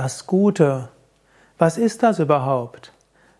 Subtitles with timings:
[0.00, 0.90] Das Gute.
[1.58, 2.92] Was ist das überhaupt?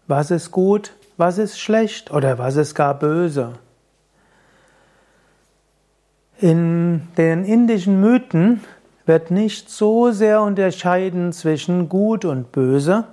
[0.08, 0.92] Was ist gut?
[1.16, 2.10] Was ist schlecht?
[2.10, 3.52] Oder was ist gar böse?
[6.40, 8.64] In den indischen Mythen
[9.06, 13.04] wird nicht so sehr unterscheiden zwischen gut und böse.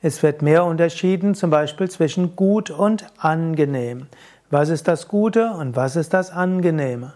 [0.00, 4.06] Es wird mehr unterschieden zum Beispiel zwischen gut und angenehm.
[4.48, 7.12] Was ist das Gute und was ist das Angenehme?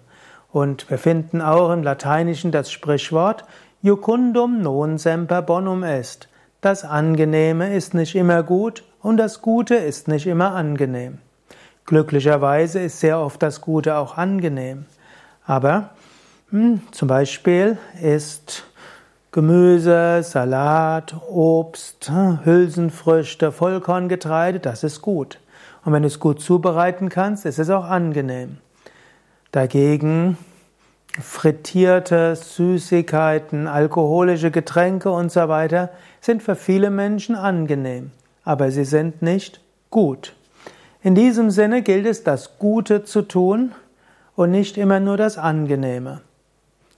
[0.52, 3.44] Und wir finden auch im Lateinischen das Sprichwort
[3.82, 6.29] Jucundum non semper bonum est.
[6.61, 11.16] Das Angenehme ist nicht immer gut und das Gute ist nicht immer angenehm.
[11.86, 14.85] Glücklicherweise ist sehr oft das Gute auch angenehm.
[15.46, 15.90] Aber
[16.50, 18.64] hm, zum Beispiel ist
[19.32, 22.12] Gemüse, Salat, Obst,
[22.44, 25.38] Hülsenfrüchte, Vollkorngetreide, das ist gut.
[25.86, 28.58] Und wenn du es gut zubereiten kannst, ist es auch angenehm.
[29.52, 30.36] Dagegen
[31.19, 38.12] frittierte Süßigkeiten, alkoholische Getränke und so weiter sind für viele Menschen angenehm,
[38.44, 40.34] aber sie sind nicht gut.
[41.02, 43.72] In diesem Sinne gilt es, das Gute zu tun
[44.36, 46.20] und nicht immer nur das Angenehme.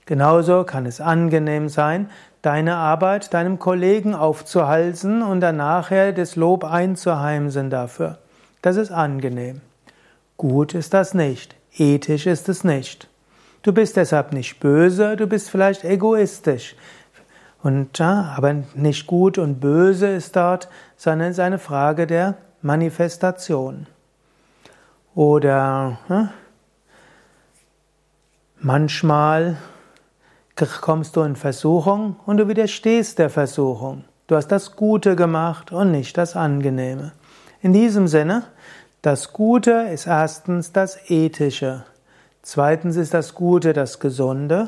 [0.05, 2.09] Genauso kann es angenehm sein,
[2.41, 8.17] deine Arbeit deinem Kollegen aufzuhalsen und dann das Lob einzuheimsen dafür.
[8.61, 9.61] Das ist angenehm.
[10.35, 11.55] Gut ist das nicht.
[11.77, 13.07] Ethisch ist es nicht.
[13.63, 16.75] Du bist deshalb nicht böse, du bist vielleicht egoistisch.
[17.63, 22.35] Und, ja, aber nicht gut und böse ist dort, sondern es ist eine Frage der
[22.61, 23.87] Manifestation.
[25.15, 26.33] Oder ja,
[28.59, 29.57] manchmal
[30.81, 34.03] kommst du in Versuchung und du widerstehst der Versuchung.
[34.27, 37.13] Du hast das Gute gemacht und nicht das Angenehme.
[37.61, 38.43] In diesem Sinne,
[39.01, 41.85] das Gute ist erstens das Ethische.
[42.43, 44.67] Zweitens ist das Gute das Gesunde.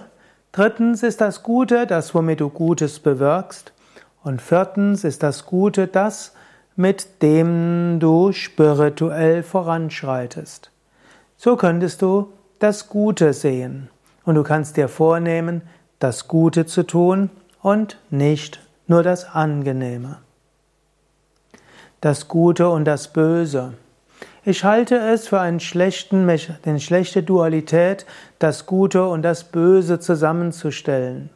[0.54, 3.74] Drittens ist das Gute das, womit du Gutes bewirkst.
[4.24, 6.34] Und viertens ist das Gute das,
[6.78, 10.72] mit dem du spirituell voranschreitest.
[11.36, 13.90] So könntest du das Gute sehen.
[14.24, 15.62] Und du kannst dir vornehmen,
[16.00, 17.30] das Gute zu tun
[17.62, 20.20] und nicht nur das Angenehme.
[22.00, 23.74] Das Gute und das Böse.
[24.48, 28.06] Ich halte es für einen schlechten, eine schlechte Dualität,
[28.38, 31.32] das Gute und das Böse zusammenzustellen.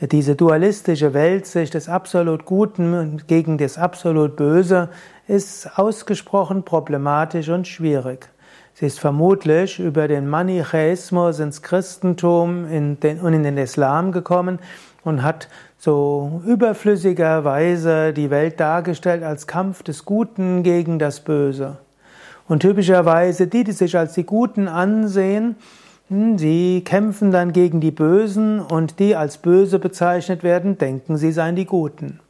[0.00, 4.90] Diese dualistische Weltsicht des absolut Guten gegen das absolut Böse
[5.26, 8.28] ist ausgesprochen problematisch und schwierig.
[8.74, 14.60] Sie ist vermutlich über den Manichäismus ins Christentum und in den Islam gekommen
[15.02, 21.78] und hat so überflüssigerweise die Welt dargestellt als Kampf des Guten gegen das Böse.
[22.48, 25.56] Und typischerweise die, die sich als die Guten ansehen,
[26.08, 31.32] hm, sie kämpfen dann gegen die Bösen und die als böse bezeichnet werden, denken sie
[31.32, 32.20] seien die Guten.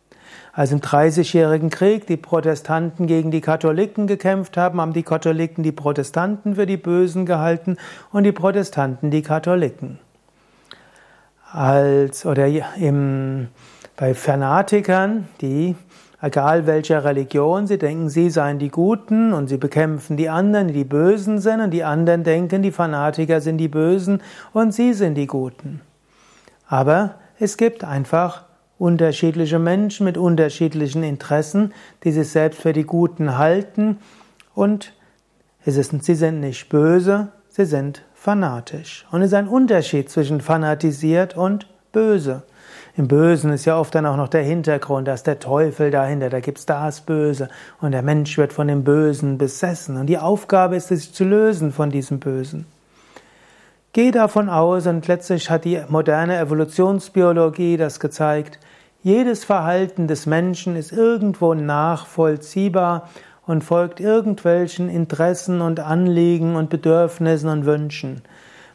[0.54, 5.72] Als im Dreißigjährigen Krieg die Protestanten gegen die Katholiken gekämpft haben, haben die Katholiken die
[5.72, 7.77] Protestanten für die Bösen gehalten
[8.10, 9.98] und die Protestanten die Katholiken.
[11.53, 12.47] Als, oder
[12.78, 13.48] im,
[13.98, 15.77] bei Fanatikern, die
[16.21, 20.75] egal welcher Religion, sie denken, sie seien die Guten und sie bekämpfen die anderen, die
[20.75, 24.22] die Bösen sind, und die anderen denken, die Fanatiker sind die Bösen
[24.53, 25.81] und sie sind die Guten.
[26.69, 28.44] Aber es gibt einfach
[28.78, 31.72] unterschiedliche Menschen mit unterschiedlichen Interessen,
[32.04, 33.98] die sich selbst für die Guten halten
[34.54, 34.93] und
[35.65, 39.04] es ist, sie sind nicht böse, sie sind fanatisch.
[39.10, 42.44] Und es ist ein Unterschied zwischen fanatisiert und böse.
[42.97, 46.31] Im Bösen ist ja oft dann auch noch der Hintergrund, da ist der Teufel dahinter,
[46.31, 47.51] da gibt's das Böse.
[47.83, 49.99] Und der Mensch wird von dem Bösen besessen.
[49.99, 52.65] Und die Aufgabe ist es, sich zu lösen von diesem Bösen.
[53.93, 58.59] Geh davon aus und letztlich hat die moderne Evolutionsbiologie das gezeigt,
[59.03, 63.11] jedes Verhalten des Menschen ist irgendwo nachvollziehbar
[63.47, 68.23] und folgt irgendwelchen Interessen und Anliegen und Bedürfnissen und Wünschen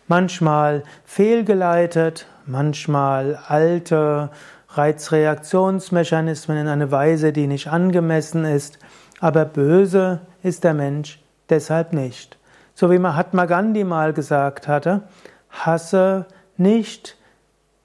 [0.07, 4.29] manchmal fehlgeleitet, manchmal alte
[4.69, 8.79] Reizreaktionsmechanismen in eine Weise, die nicht angemessen ist,
[9.19, 12.37] aber böse ist der Mensch deshalb nicht.
[12.73, 15.03] So wie Mahatma Gandhi mal gesagt hatte,
[15.49, 16.25] hasse
[16.57, 17.17] nicht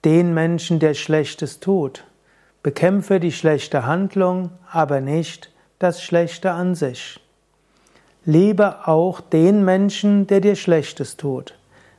[0.05, 2.05] den Menschen, der Schlechtes tut.
[2.63, 7.21] Bekämpfe die schlechte Handlung, aber nicht das Schlechte an sich.
[8.25, 11.55] Liebe auch den Menschen, der dir Schlechtes tut.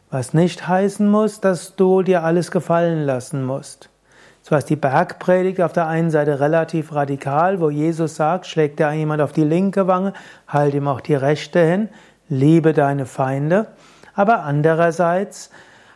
[0.10, 3.90] Was nicht heißen muss, dass du dir alles gefallen lassen musst.
[4.42, 8.94] Zwar ist die Bergpredigt auf der einen Seite relativ radikal, wo Jesus sagt, schlägt dir
[8.94, 10.14] jemand auf die linke Wange,
[10.48, 11.90] halt ihm auch die rechte hin,
[12.30, 13.68] liebe deine Feinde.
[14.16, 15.50] Aber andererseits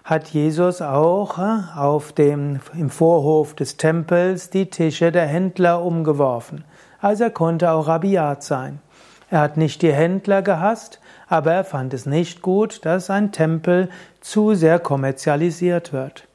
[0.03, 6.65] hat Jesus auch äh, auf dem, im Vorhof des Tempels die Tische der Händler umgeworfen.
[6.99, 8.81] Also er konnte auch rabiat sein.
[9.31, 10.99] Er hat nicht die Händler gehasst,
[11.29, 13.89] aber er fand es nicht gut, dass ein Tempel
[14.19, 16.27] zu sehr kommerzialisiert wird.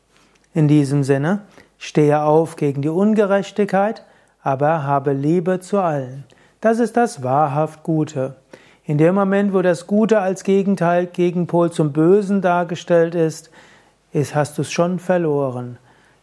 [0.54, 1.42] In diesem Sinne,
[1.76, 4.02] stehe auf gegen die Ungerechtigkeit,
[4.42, 6.24] aber habe Liebe zu allen.
[6.62, 8.36] Das ist das wahrhaft Gute.
[8.86, 13.50] In dem Moment, wo das Gute als Gegenteil, Gegenpol zum Bösen dargestellt ist,
[14.14, 15.76] ist hast du es schon verloren.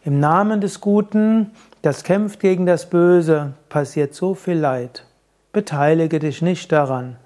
[0.04, 5.04] Im Namen des Guten, das kämpft gegen das Böse, passiert so viel Leid.
[5.54, 7.16] Beteilige dich nicht daran.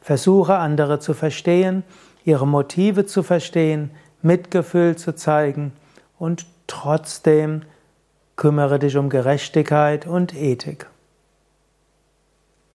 [0.00, 1.84] Versuche andere zu verstehen,
[2.24, 3.90] ihre Motive zu verstehen,
[4.22, 5.72] Mitgefühl zu zeigen
[6.18, 7.62] und trotzdem
[8.34, 10.86] kümmere dich um Gerechtigkeit und Ethik.